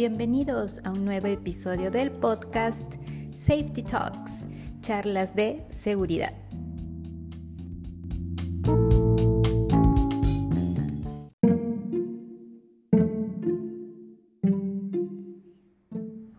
Bienvenidos 0.00 0.80
a 0.84 0.92
un 0.92 1.04
nuevo 1.04 1.26
episodio 1.26 1.90
del 1.90 2.10
podcast 2.10 2.94
Safety 3.36 3.82
Talks, 3.82 4.46
charlas 4.80 5.36
de 5.36 5.62
seguridad. 5.68 6.32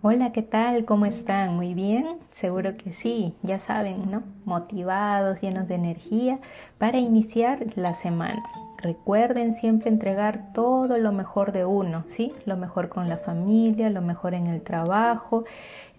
Hola, 0.02 0.32
¿qué 0.32 0.42
tal? 0.42 0.86
¿Cómo 0.86 1.06
están? 1.06 1.56
¿Muy 1.56 1.76
bien? 1.76 2.18
Seguro 2.32 2.78
que 2.78 2.94
sí, 2.94 3.36
ya 3.44 3.60
saben, 3.60 4.10
¿no? 4.10 4.24
Motivados, 4.44 5.40
llenos 5.42 5.68
de 5.68 5.76
energía 5.76 6.40
para 6.80 6.98
iniciar 6.98 7.68
la 7.76 7.94
semana. 7.94 8.42
Recuerden 8.82 9.54
siempre 9.54 9.90
entregar 9.90 10.54
todo 10.54 10.98
lo 10.98 11.12
mejor 11.12 11.52
de 11.52 11.66
uno, 11.66 12.04
¿sí? 12.08 12.34
Lo 12.46 12.58
mejor 12.58 12.90
con 12.90 13.10
la 13.10 13.18
familia, 13.18 13.92
lo 13.92 14.02
mejor 14.02 14.34
en 14.34 14.48
el 14.48 14.62
trabajo, 14.64 15.44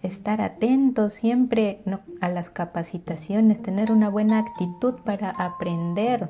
estar 0.01 0.41
atentos 0.41 1.13
siempre 1.13 1.79
a 2.19 2.27
las 2.27 2.49
capacitaciones, 2.49 3.61
tener 3.61 3.89
una 3.91 4.09
buena 4.09 4.39
actitud 4.39 4.95
para 5.05 5.29
aprender. 5.29 6.29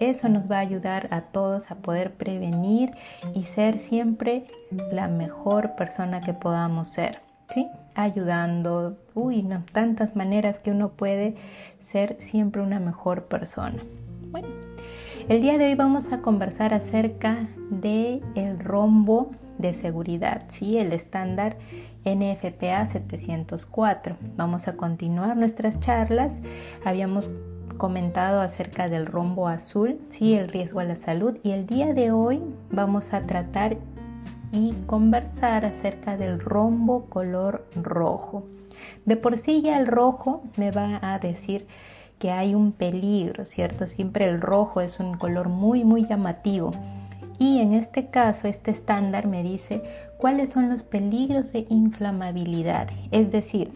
Eso 0.00 0.28
nos 0.28 0.50
va 0.50 0.56
a 0.56 0.60
ayudar 0.60 1.08
a 1.12 1.22
todos 1.22 1.70
a 1.70 1.76
poder 1.76 2.12
prevenir 2.12 2.90
y 3.34 3.44
ser 3.44 3.78
siempre 3.78 4.44
la 4.92 5.08
mejor 5.08 5.76
persona 5.76 6.20
que 6.20 6.34
podamos 6.34 6.88
ser, 6.88 7.20
¿sí? 7.48 7.66
Ayudando, 7.94 8.98
uy, 9.14 9.42
no, 9.42 9.64
tantas 9.72 10.14
maneras 10.14 10.58
que 10.58 10.70
uno 10.70 10.90
puede 10.90 11.36
ser 11.80 12.16
siempre 12.20 12.60
una 12.60 12.80
mejor 12.80 13.24
persona. 13.24 13.82
Bueno, 14.30 14.48
el 15.28 15.42
día 15.42 15.58
de 15.58 15.66
hoy 15.66 15.74
vamos 15.74 16.12
a 16.12 16.22
conversar 16.22 16.72
acerca 16.72 17.48
de 17.70 18.22
el 18.34 18.58
rombo 18.58 19.30
de 19.58 19.74
seguridad, 19.74 20.44
¿sí? 20.48 20.78
el 20.78 20.94
estándar 20.94 21.58
NFPA 22.06 22.86
704. 22.86 24.16
Vamos 24.36 24.68
a 24.68 24.76
continuar 24.76 25.36
nuestras 25.36 25.80
charlas. 25.80 26.32
Habíamos 26.82 27.30
comentado 27.76 28.40
acerca 28.40 28.88
del 28.88 29.04
rombo 29.04 29.48
azul, 29.48 30.00
¿sí? 30.10 30.34
el 30.34 30.48
riesgo 30.48 30.80
a 30.80 30.84
la 30.84 30.96
salud 30.96 31.36
y 31.42 31.50
el 31.50 31.66
día 31.66 31.92
de 31.92 32.10
hoy 32.10 32.40
vamos 32.70 33.12
a 33.12 33.26
tratar 33.26 33.76
y 34.50 34.72
conversar 34.86 35.66
acerca 35.66 36.16
del 36.16 36.40
rombo 36.40 37.04
color 37.04 37.68
rojo. 37.76 38.46
De 39.04 39.16
por 39.16 39.36
sí 39.36 39.60
ya 39.60 39.78
el 39.78 39.88
rojo 39.88 40.42
me 40.56 40.70
va 40.70 40.98
a 41.02 41.18
decir 41.18 41.66
que 42.18 42.30
hay 42.30 42.54
un 42.54 42.72
peligro, 42.72 43.44
¿cierto? 43.44 43.86
Siempre 43.86 44.26
el 44.26 44.40
rojo 44.40 44.80
es 44.80 45.00
un 45.00 45.16
color 45.16 45.48
muy, 45.48 45.84
muy 45.84 46.06
llamativo. 46.06 46.70
Y 47.38 47.60
en 47.60 47.72
este 47.72 48.06
caso, 48.06 48.48
este 48.48 48.70
estándar 48.70 49.26
me 49.26 49.42
dice 49.42 49.82
cuáles 50.18 50.50
son 50.50 50.68
los 50.68 50.82
peligros 50.82 51.52
de 51.52 51.66
inflamabilidad, 51.68 52.88
es 53.12 53.30
decir, 53.30 53.70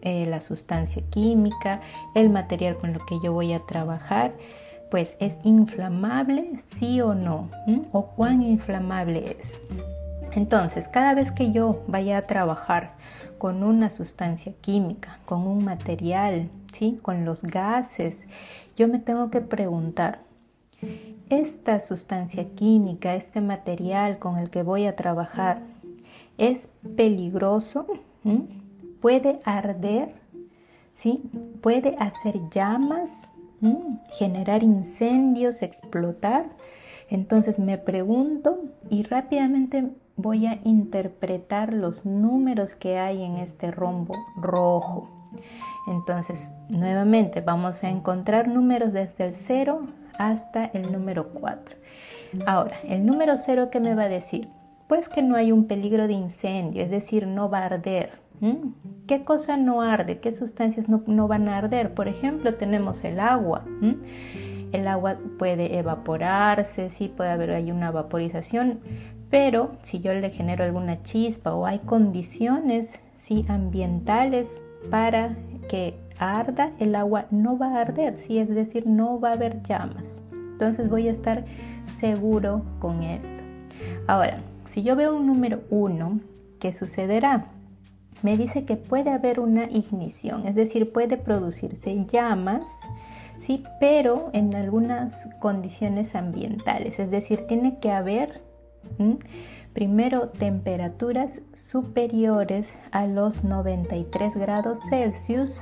eh, 0.00 0.26
la 0.26 0.40
sustancia 0.40 1.02
química, 1.10 1.80
el 2.14 2.30
material 2.30 2.76
con 2.76 2.92
lo 2.92 3.04
que 3.04 3.18
yo 3.22 3.32
voy 3.32 3.52
a 3.52 3.66
trabajar, 3.66 4.32
pues 4.92 5.16
es 5.18 5.36
inflamable, 5.42 6.58
sí 6.60 7.00
o 7.00 7.14
no, 7.14 7.50
o 7.92 8.06
cuán 8.06 8.42
inflamable 8.42 9.36
es. 9.38 9.60
Entonces, 10.32 10.88
cada 10.88 11.14
vez 11.14 11.32
que 11.32 11.50
yo 11.50 11.82
vaya 11.88 12.18
a 12.18 12.26
trabajar 12.26 12.92
con 13.38 13.64
una 13.64 13.90
sustancia 13.90 14.52
química, 14.60 15.18
con 15.24 15.46
un 15.46 15.64
material, 15.64 16.48
¿sí? 16.72 16.98
con 17.02 17.24
los 17.24 17.42
gases, 17.42 18.26
yo 18.76 18.88
me 18.88 18.98
tengo 18.98 19.30
que 19.30 19.40
preguntar, 19.40 20.20
¿esta 21.28 21.80
sustancia 21.80 22.48
química, 22.54 23.14
este 23.14 23.40
material 23.40 24.18
con 24.18 24.38
el 24.38 24.50
que 24.50 24.62
voy 24.62 24.86
a 24.86 24.96
trabajar, 24.96 25.62
es 26.38 26.72
peligroso? 26.96 27.86
¿Puede 29.00 29.40
arder? 29.44 30.14
¿Sí? 30.92 31.30
¿Puede 31.60 31.96
hacer 31.98 32.40
llamas? 32.50 33.32
¿Generar 34.12 34.62
incendios? 34.62 35.62
¿Explotar? 35.62 36.46
Entonces 37.10 37.58
me 37.58 37.78
pregunto 37.78 38.58
y 38.90 39.02
rápidamente 39.02 39.90
voy 40.16 40.46
a 40.46 40.60
interpretar 40.64 41.72
los 41.72 42.04
números 42.04 42.74
que 42.74 42.98
hay 42.98 43.22
en 43.22 43.38
este 43.38 43.70
rombo 43.70 44.14
rojo. 44.36 45.17
Entonces, 45.86 46.50
nuevamente 46.68 47.40
vamos 47.40 47.82
a 47.84 47.88
encontrar 47.88 48.48
números 48.48 48.92
desde 48.92 49.24
el 49.24 49.34
0 49.34 49.86
hasta 50.18 50.66
el 50.66 50.92
número 50.92 51.28
4. 51.30 51.76
Ahora, 52.46 52.76
el 52.84 53.06
número 53.06 53.38
0 53.38 53.68
¿qué 53.70 53.80
me 53.80 53.94
va 53.94 54.04
a 54.04 54.08
decir? 54.08 54.48
Pues 54.86 55.08
que 55.08 55.22
no 55.22 55.36
hay 55.36 55.52
un 55.52 55.66
peligro 55.66 56.06
de 56.06 56.14
incendio, 56.14 56.82
es 56.82 56.90
decir, 56.90 57.26
no 57.26 57.50
va 57.50 57.60
a 57.60 57.66
arder. 57.66 58.12
¿Qué 59.06 59.24
cosa 59.24 59.56
no 59.56 59.82
arde? 59.82 60.20
¿Qué 60.20 60.32
sustancias 60.32 60.86
no, 60.88 61.28
van 61.28 61.48
a 61.48 61.58
arder? 61.58 61.92
Por 61.92 62.08
ejemplo, 62.08 62.54
tenemos 62.54 63.04
el 63.04 63.18
agua. 63.18 63.64
El 64.72 64.86
agua 64.86 65.18
puede 65.38 65.78
evaporarse, 65.78 66.90
sí 66.90 67.08
puede 67.08 67.30
haber 67.30 67.50
ahí 67.50 67.72
una 67.72 67.90
vaporización, 67.90 68.80
pero 69.30 69.72
si 69.82 70.00
yo 70.00 70.12
le 70.14 70.30
genero 70.30 70.64
alguna 70.64 71.02
chispa 71.02 71.54
o 71.54 71.66
hay 71.66 71.80
condiciones 71.80 73.00
sí, 73.16 73.44
ambientales 73.48 74.48
para 74.90 75.36
que 75.68 75.98
arda, 76.18 76.72
el 76.78 76.94
agua 76.94 77.26
no 77.30 77.58
va 77.58 77.74
a 77.74 77.80
arder, 77.80 78.16
sí, 78.16 78.38
es 78.38 78.48
decir, 78.48 78.86
no 78.86 79.20
va 79.20 79.30
a 79.30 79.34
haber 79.34 79.62
llamas. 79.62 80.22
Entonces 80.32 80.88
voy 80.88 81.08
a 81.08 81.12
estar 81.12 81.44
seguro 81.86 82.62
con 82.80 83.02
esto. 83.02 83.44
Ahora, 84.06 84.40
si 84.64 84.82
yo 84.82 84.96
veo 84.96 85.16
un 85.16 85.26
número 85.26 85.62
1, 85.70 86.20
¿qué 86.58 86.72
sucederá? 86.72 87.46
Me 88.22 88.36
dice 88.36 88.64
que 88.64 88.76
puede 88.76 89.10
haber 89.10 89.38
una 89.38 89.64
ignición, 89.70 90.46
es 90.46 90.54
decir, 90.56 90.92
puede 90.92 91.16
producirse 91.16 92.04
llamas, 92.06 92.68
sí, 93.38 93.62
pero 93.78 94.30
en 94.32 94.54
algunas 94.56 95.28
condiciones 95.38 96.16
ambientales, 96.16 96.98
es 96.98 97.10
decir, 97.12 97.46
tiene 97.46 97.78
que 97.78 97.92
haber 97.92 98.42
Primero, 99.72 100.28
temperaturas 100.28 101.42
superiores 101.70 102.74
a 102.90 103.06
los 103.06 103.44
93 103.44 104.36
grados 104.36 104.78
Celsius 104.90 105.60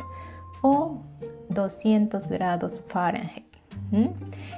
o 0.62 1.03
200 1.50 2.28
grados 2.28 2.83
Fahrenheit. 2.89 3.45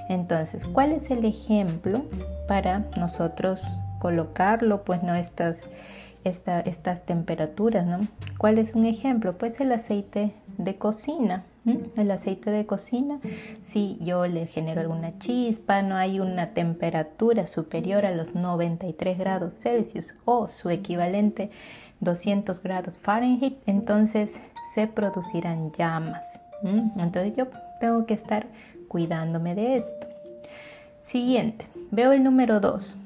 Entonces, 0.08 0.64
¿cuál 0.64 0.92
es 0.92 1.10
el 1.10 1.24
ejemplo 1.24 2.02
para 2.46 2.86
nosotros 2.96 3.62
colocarlo? 4.00 4.84
Pues 4.84 5.02
no 5.02 5.14
estas, 5.14 5.58
estas 6.24 7.04
temperaturas, 7.04 7.86
¿no? 7.86 8.00
¿Cuál 8.38 8.58
es 8.58 8.74
un 8.74 8.86
ejemplo? 8.86 9.36
Pues 9.36 9.60
el 9.60 9.72
aceite 9.72 10.32
de 10.56 10.76
cocina. 10.76 11.44
El 11.96 12.10
aceite 12.10 12.50
de 12.50 12.66
cocina, 12.66 13.20
si 13.62 13.98
yo 14.00 14.26
le 14.26 14.46
genero 14.46 14.80
alguna 14.80 15.18
chispa, 15.18 15.82
no 15.82 15.96
hay 15.96 16.20
una 16.20 16.54
temperatura 16.54 17.46
superior 17.46 18.06
a 18.06 18.12
los 18.12 18.34
93 18.34 19.18
grados 19.18 19.54
Celsius 19.62 20.14
o 20.24 20.48
su 20.48 20.70
equivalente 20.70 21.50
200 22.00 22.62
grados 22.62 22.98
Fahrenheit, 22.98 23.58
entonces 23.66 24.40
se 24.74 24.86
producirán 24.86 25.72
llamas. 25.72 26.40
Entonces 26.62 27.34
yo 27.36 27.48
tengo 27.80 28.06
que 28.06 28.14
estar 28.14 28.46
cuidándome 28.88 29.54
de 29.54 29.76
esto. 29.76 30.06
Siguiente, 31.02 31.66
veo 31.90 32.12
el 32.12 32.22
número 32.22 32.60
2, 32.60 32.96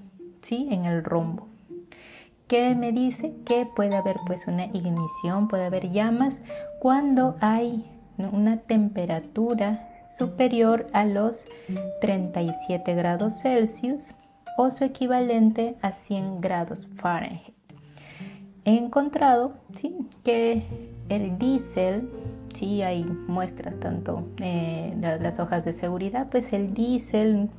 ¿sí? 0.42 0.68
En 0.70 0.84
el 0.86 1.04
rombo. 1.04 1.46
¿Qué 2.48 2.74
me 2.74 2.92
dice? 2.92 3.32
Que 3.44 3.66
puede 3.66 3.96
haber 3.96 4.16
pues 4.26 4.46
una 4.46 4.66
ignición, 4.66 5.48
puede 5.48 5.64
haber 5.64 5.90
llamas 5.90 6.42
cuando 6.80 7.36
hay 7.40 7.91
una 8.18 8.58
temperatura 8.58 9.88
superior 10.18 10.86
a 10.92 11.04
los 11.04 11.46
37 12.00 12.94
grados 12.94 13.40
Celsius 13.42 14.14
o 14.58 14.70
su 14.70 14.84
equivalente 14.84 15.76
a 15.82 15.92
100 15.92 16.40
grados 16.40 16.88
Fahrenheit. 16.96 17.54
He 18.64 18.76
encontrado 18.76 19.54
¿sí? 19.74 20.06
que 20.22 20.62
el 21.08 21.38
diésel, 21.38 22.08
si 22.54 22.82
hay 22.82 23.04
muestras 23.04 23.78
tanto 23.80 24.28
eh, 24.40 24.94
las 24.98 25.40
hojas 25.40 25.64
de 25.64 25.72
seguridad, 25.72 26.28
pues 26.30 26.52
el 26.52 26.72
diésel 26.72 27.50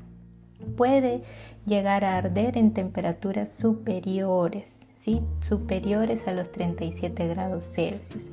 puede 0.78 1.24
llegar 1.66 2.06
a 2.06 2.18
arder 2.18 2.58
en 2.58 2.74
temperaturas 2.74 3.54
superiores, 3.54 4.90
¿sí? 4.98 5.22
superiores 5.42 6.28
a 6.28 6.32
los 6.32 6.52
37 6.52 7.28
grados 7.28 7.66
Celsius. 7.66 8.32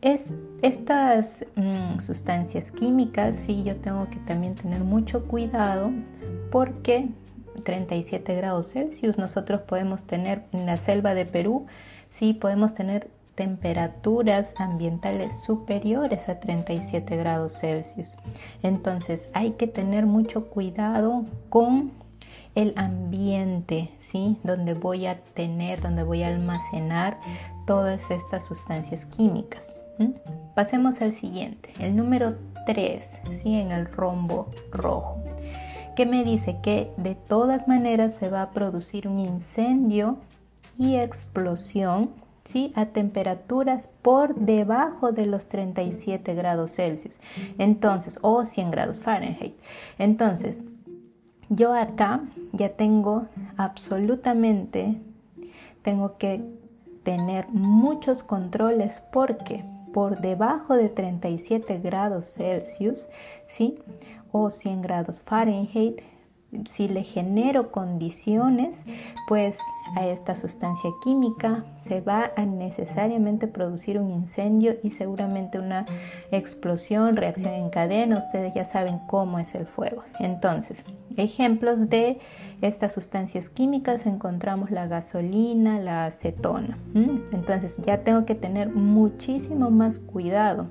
Es, 0.00 0.32
estas 0.62 1.44
mm, 1.56 1.98
sustancias 1.98 2.70
químicas, 2.70 3.36
sí, 3.36 3.64
yo 3.64 3.76
tengo 3.76 4.08
que 4.08 4.18
también 4.18 4.54
tener 4.54 4.84
mucho 4.84 5.24
cuidado 5.26 5.90
porque 6.52 7.08
37 7.64 8.34
grados 8.36 8.70
Celsius 8.72 9.18
nosotros 9.18 9.62
podemos 9.62 10.04
tener 10.04 10.44
en 10.52 10.66
la 10.66 10.76
selva 10.76 11.14
de 11.14 11.26
Perú, 11.26 11.66
sí, 12.10 12.32
podemos 12.32 12.74
tener 12.74 13.10
temperaturas 13.34 14.54
ambientales 14.58 15.32
superiores 15.44 16.28
a 16.28 16.40
37 16.40 17.16
grados 17.16 17.58
Celsius. 17.60 18.16
Entonces 18.62 19.28
hay 19.32 19.52
que 19.52 19.66
tener 19.66 20.06
mucho 20.06 20.46
cuidado 20.46 21.24
con 21.48 21.92
el 22.54 22.72
ambiente, 22.76 23.90
¿sí? 24.00 24.38
Donde 24.42 24.74
voy 24.74 25.06
a 25.06 25.20
tener, 25.20 25.80
donde 25.80 26.02
voy 26.02 26.24
a 26.24 26.28
almacenar 26.28 27.20
todas 27.64 28.10
estas 28.10 28.44
sustancias 28.44 29.06
químicas. 29.06 29.76
Pasemos 30.54 31.00
al 31.02 31.12
siguiente, 31.12 31.72
el 31.78 31.96
número 31.96 32.36
3, 32.66 33.20
¿sí? 33.42 33.54
En 33.54 33.72
el 33.72 33.86
rombo 33.86 34.50
rojo, 34.72 35.22
que 35.96 36.06
me 36.06 36.24
dice 36.24 36.58
que 36.62 36.92
de 36.96 37.14
todas 37.14 37.68
maneras 37.68 38.14
se 38.14 38.28
va 38.28 38.42
a 38.42 38.50
producir 38.50 39.08
un 39.08 39.16
incendio 39.16 40.18
y 40.78 40.96
explosión 40.96 42.10
¿sí? 42.44 42.72
a 42.76 42.86
temperaturas 42.86 43.90
por 44.02 44.34
debajo 44.34 45.12
de 45.12 45.26
los 45.26 45.48
37 45.48 46.34
grados 46.34 46.72
Celsius. 46.72 47.20
Entonces, 47.58 48.18
o 48.22 48.46
100 48.46 48.70
grados 48.70 49.00
Fahrenheit. 49.00 49.54
Entonces, 49.98 50.64
yo 51.50 51.74
acá 51.74 52.22
ya 52.52 52.70
tengo 52.70 53.26
absolutamente, 53.56 55.00
tengo 55.82 56.16
que 56.16 56.42
tener 57.02 57.48
muchos 57.48 58.22
controles 58.22 59.02
porque 59.12 59.64
por 59.92 60.20
debajo 60.20 60.74
de 60.74 60.88
37 60.88 61.78
grados 61.78 62.32
Celsius, 62.32 63.08
¿sí? 63.46 63.78
O 64.32 64.50
100 64.50 64.82
grados 64.82 65.20
Fahrenheit, 65.20 66.00
si 66.70 66.88
le 66.88 67.04
genero 67.04 67.70
condiciones, 67.70 68.78
pues 69.26 69.58
a 69.96 70.06
esta 70.06 70.34
sustancia 70.34 70.90
química 71.04 71.64
se 71.86 72.00
va 72.00 72.30
a 72.36 72.46
necesariamente 72.46 73.46
producir 73.48 73.98
un 73.98 74.10
incendio 74.10 74.76
y 74.82 74.90
seguramente 74.90 75.58
una 75.58 75.84
explosión, 76.30 77.16
reacción 77.16 77.52
en 77.52 77.68
cadena. 77.68 78.18
Ustedes 78.18 78.54
ya 78.54 78.64
saben 78.64 78.98
cómo 79.06 79.38
es 79.38 79.54
el 79.54 79.66
fuego. 79.66 80.04
Entonces, 80.20 80.84
ejemplos 81.16 81.90
de 81.90 82.18
estas 82.62 82.92
sustancias 82.92 83.50
químicas 83.50 84.06
encontramos 84.06 84.70
la 84.70 84.86
gasolina, 84.86 85.78
la 85.78 86.06
acetona. 86.06 86.78
Entonces, 86.94 87.76
ya 87.84 88.04
tengo 88.04 88.24
que 88.24 88.34
tener 88.34 88.70
muchísimo 88.70 89.70
más 89.70 89.98
cuidado. 89.98 90.66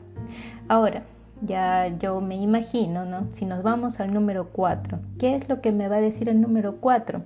Ahora, 0.68 1.03
ya 1.42 1.88
yo 2.00 2.22
me 2.22 2.36
imagino, 2.36 3.06
¿no? 3.06 3.28
Si 3.34 3.45
nos 3.45 3.63
vamos 3.63 4.00
al 4.00 4.13
número 4.13 4.50
4, 4.50 5.00
¿qué 5.19 5.36
es 5.36 5.50
lo 5.50 5.62
que 5.62 5.72
me 5.72 5.88
va 5.88 5.98
a 5.98 6.01
decir 6.01 6.30
el 6.30 6.42
número 6.42 6.78
4? 6.78 7.24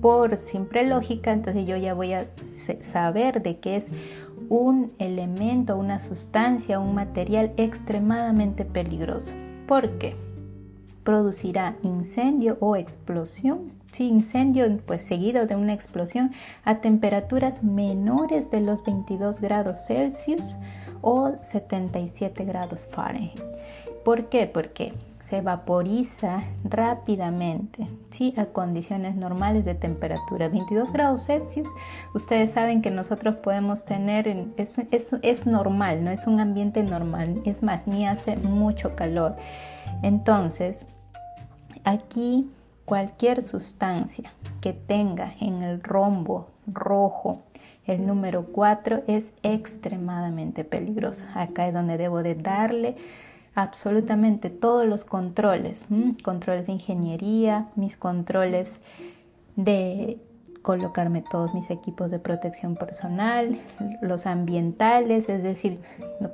Por 0.00 0.36
simple 0.36 0.86
lógica, 0.86 1.32
entonces 1.32 1.66
yo 1.66 1.76
ya 1.76 1.94
voy 1.94 2.12
a 2.12 2.26
saber 2.80 3.42
de 3.42 3.58
qué 3.58 3.76
es 3.76 3.86
un 4.48 4.92
elemento, 4.98 5.76
una 5.76 5.98
sustancia, 5.98 6.80
un 6.80 6.94
material 6.94 7.52
extremadamente 7.56 8.64
peligroso. 8.64 9.32
¿Por 9.66 9.98
qué? 9.98 10.16
Producirá 11.04 11.76
incendio 11.82 12.56
o 12.60 12.76
explosión. 12.76 13.72
Sí, 13.92 14.06
incendio 14.06 14.66
pues 14.86 15.02
seguido 15.02 15.46
de 15.46 15.56
una 15.56 15.72
explosión 15.72 16.32
a 16.64 16.80
temperaturas 16.80 17.64
menores 17.64 18.50
de 18.50 18.60
los 18.60 18.84
22 18.84 19.40
grados 19.40 19.86
Celsius 19.86 20.56
o 21.00 21.32
77 21.40 22.44
grados 22.44 22.86
Fahrenheit. 22.90 23.40
¿Por 24.04 24.26
qué? 24.26 24.46
Porque 24.46 24.94
se 25.28 25.42
vaporiza 25.42 26.44
rápidamente, 26.64 27.86
¿sí? 28.10 28.32
A 28.38 28.46
condiciones 28.46 29.14
normales 29.14 29.66
de 29.66 29.74
temperatura. 29.74 30.48
22 30.48 30.90
grados 30.90 31.26
Celsius, 31.26 31.68
ustedes 32.14 32.52
saben 32.52 32.80
que 32.80 32.90
nosotros 32.90 33.36
podemos 33.36 33.84
tener, 33.84 34.46
es, 34.56 34.78
es 35.22 35.46
normal, 35.46 36.02
no 36.02 36.10
es 36.10 36.26
un 36.26 36.40
ambiente 36.40 36.82
normal, 36.82 37.42
es 37.44 37.62
más, 37.62 37.86
ni 37.86 38.06
hace 38.06 38.36
mucho 38.38 38.96
calor. 38.96 39.36
Entonces, 40.02 40.86
aquí 41.84 42.50
cualquier 42.86 43.42
sustancia 43.42 44.30
que 44.62 44.72
tenga 44.72 45.34
en 45.40 45.62
el 45.62 45.82
rombo 45.82 46.48
rojo 46.66 47.42
el 47.88 48.06
número 48.06 48.44
4 48.46 49.02
es 49.08 49.26
extremadamente 49.42 50.62
peligroso. 50.62 51.24
Acá 51.34 51.66
es 51.66 51.74
donde 51.74 51.96
debo 51.96 52.22
de 52.22 52.34
darle 52.34 52.96
absolutamente 53.54 54.50
todos 54.50 54.86
los 54.86 55.04
controles, 55.04 55.86
controles 56.22 56.66
de 56.66 56.74
ingeniería, 56.74 57.68
mis 57.74 57.96
controles 57.96 58.74
de 59.56 60.20
colocarme 60.62 61.22
todos 61.22 61.54
mis 61.54 61.70
equipos 61.70 62.10
de 62.10 62.18
protección 62.18 62.76
personal, 62.76 63.58
los 64.02 64.26
ambientales, 64.26 65.28
es 65.28 65.42
decir, 65.42 65.80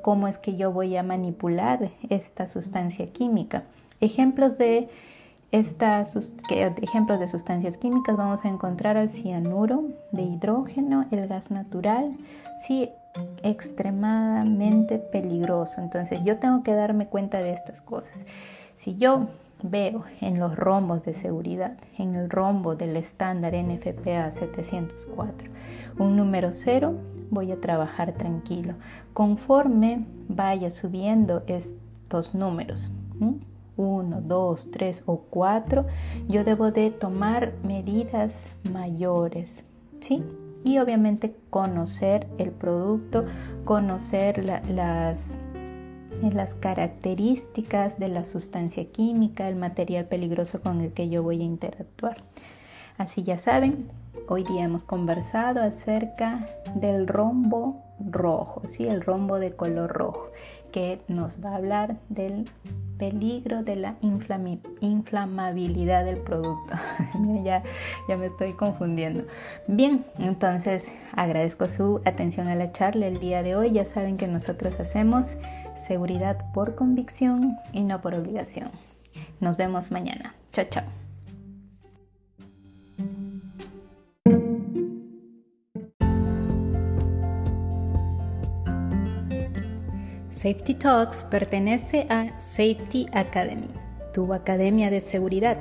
cómo 0.03 0.29
es 0.29 0.39
que 0.39 0.57
yo 0.57 0.73
voy 0.73 0.97
a 0.97 1.03
manipular 1.03 1.93
esta 2.11 2.47
sustancia 2.47 3.07
química. 3.13 3.63
Ejemplos 4.01 4.59
de 4.59 4.89
estas 5.53 6.17
ejemplos 6.83 7.21
de 7.21 7.29
sustancias 7.29 7.79
químicas 7.79 8.17
vamos 8.17 8.45
a 8.45 8.49
encontrar 8.49 8.97
al 8.97 9.09
cianuro 9.09 9.85
de 10.13 10.23
hidrógeno, 10.23 11.07
el 11.11 11.29
gas 11.29 11.51
natural, 11.51 12.17
sí, 12.67 12.91
extremadamente 13.43 14.99
peligroso. 14.99 15.81
Entonces 15.81 16.21
yo 16.25 16.39
tengo 16.39 16.63
que 16.63 16.75
darme 16.75 17.07
cuenta 17.07 17.39
de 17.39 17.53
estas 17.53 17.81
cosas. 17.81 18.25
Si 18.75 18.97
yo 18.97 19.29
veo 19.63 20.05
en 20.21 20.39
los 20.39 20.57
rombos 20.57 21.05
de 21.05 21.15
seguridad, 21.15 21.77
en 21.99 22.15
el 22.15 22.29
rombo 22.29 22.75
del 22.75 22.97
estándar 22.97 23.55
NFPA 23.55 24.31
704, 24.31 25.49
un 25.99 26.17
número 26.17 26.53
cero, 26.53 26.95
voy 27.31 27.53
a 27.53 27.61
trabajar 27.61 28.13
tranquilo. 28.13 28.75
Conforme 29.13 30.05
vaya 30.29 30.71
subiendo 30.71 31.43
estos 31.47 32.35
números. 32.35 32.91
1, 33.77 34.23
2, 34.23 34.71
3 34.71 35.03
o 35.07 35.19
4, 35.31 35.87
yo 36.29 36.45
debo 36.45 36.71
de 36.71 36.91
tomar 36.91 37.55
medidas 37.63 38.35
mayores, 38.73 39.65
¿sí? 40.01 40.23
Y 40.65 40.79
obviamente 40.79 41.37
conocer 41.51 42.27
el 42.39 42.51
producto, 42.51 43.25
conocer 43.65 44.45
las, 44.45 45.37
las 46.23 46.55
características 46.55 47.99
de 47.99 48.09
la 48.09 48.25
sustancia 48.25 48.87
química, 48.91 49.49
el 49.49 49.57
material 49.57 50.07
peligroso 50.07 50.61
con 50.61 50.81
el 50.81 50.93
que 50.93 51.09
yo 51.09 51.23
voy 51.23 51.41
a 51.41 51.45
interactuar. 51.45 52.23
Así 52.97 53.25
ya 53.25 53.39
saben, 53.39 53.89
hoy 54.29 54.45
día 54.45 54.65
hemos 54.65 54.85
conversado 54.85 55.61
acerca 55.63 56.47
del 56.75 57.07
rombo 57.07 57.83
rojo, 57.99 58.63
¿sí? 58.69 58.87
el 58.87 59.03
rombo 59.03 59.39
de 59.39 59.55
color 59.55 59.93
rojo, 59.93 60.31
que 60.73 61.01
nos 61.09 61.45
va 61.45 61.51
a 61.51 61.57
hablar 61.57 61.97
del 62.09 62.49
peligro 62.99 63.63
de 63.63 63.77
la 63.77 63.97
inflamabilidad 64.01 66.05
del 66.05 66.19
producto. 66.19 66.75
ya, 67.45 67.63
me 68.09 68.27
estoy 68.27 68.53
confundiendo. 68.53 69.25
Bien, 69.67 70.05
entonces 70.19 70.87
agradezco 71.13 71.69
su 71.69 72.01
atención 72.05 72.49
a 72.49 72.55
la 72.55 72.73
charla 72.73 73.07
el 73.07 73.19
día 73.19 73.43
de 73.43 73.57
hoy. 73.57 73.73
Ya 73.73 73.85
saben 73.85 74.17
que 74.17 74.29
nosotros 74.29 74.79
hacemos 74.81 75.27
seguridad 75.87 76.53
por 76.53 76.75
convicción 76.75 77.57
y 77.73 77.83
no 77.83 78.01
por 78.01 78.15
obligación. 78.15 78.71
Nos 79.41 79.57
vemos 79.57 79.91
mañana. 79.91 80.35
Chao, 80.53 80.67
chao. 80.71 81.04
Safety 90.35 90.75
Talks 90.75 91.25
pertenece 91.25 92.09
a 92.11 92.41
Safety 92.41 93.07
Academy, 93.13 93.69
tu 94.13 94.35
academia 94.35 94.91
de 94.91 95.01
seguridad, 95.01 95.57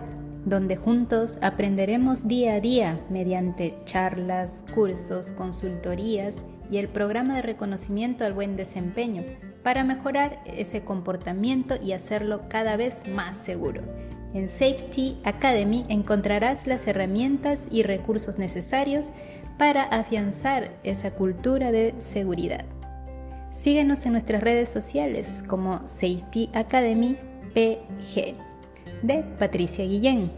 donde 0.46 0.78
juntos 0.78 1.38
aprenderemos 1.44 2.28
día 2.28 2.56
a 2.56 2.60
día 2.60 3.00
mediante 3.12 3.78
charlas, 3.86 4.66
cursos, 4.74 5.32
consultorías 5.34 6.42
y 6.72 6.80
el 6.80 6.88
programa 6.90 7.36
de 7.36 7.44
reconocimiento 7.44 8.26
al 8.26 8.34
buen 8.34 8.56
desempeño 8.56 9.24
para 9.62 9.84
mejorar 9.84 10.42
ese 10.48 10.84
comportamiento 10.84 11.76
y 11.80 11.92
hacerlo 11.92 12.50
cada 12.50 12.76
vez 12.76 13.08
más 13.08 13.38
seguro. 13.38 13.84
En 14.34 14.50
Safety 14.50 15.20
Academy 15.24 15.86
encontrarás 15.88 16.66
las 16.66 16.88
herramientas 16.88 17.68
y 17.70 17.84
recursos 17.84 18.40
necesarios 18.40 19.12
para 19.60 19.84
afianzar 19.84 20.72
esa 20.82 21.12
cultura 21.12 21.72
de 21.72 21.94
seguridad. 22.00 22.66
Síguenos 23.54 24.04
en 24.08 24.14
nuestras 24.14 24.42
redes 24.42 24.70
sociales 24.70 25.44
como 25.48 25.88
Safety 25.88 26.50
Academy 26.54 27.16
PG 27.54 28.34
de 29.04 29.24
Patricia 29.38 29.86
Guillén, 29.86 30.32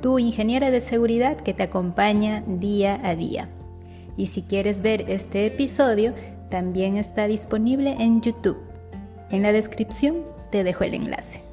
tu 0.00 0.20
ingeniera 0.20 0.70
de 0.70 0.80
seguridad 0.80 1.36
que 1.36 1.52
te 1.52 1.64
acompaña 1.64 2.44
día 2.46 3.00
a 3.02 3.16
día. 3.16 3.50
Y 4.16 4.28
si 4.28 4.42
quieres 4.42 4.82
ver 4.82 5.04
este 5.08 5.46
episodio, 5.46 6.14
también 6.48 6.96
está 6.96 7.26
disponible 7.26 7.96
en 7.98 8.20
YouTube. 8.20 8.58
En 9.30 9.42
la 9.42 9.50
descripción 9.50 10.18
te 10.52 10.62
dejo 10.62 10.84
el 10.84 10.94
enlace. 10.94 11.49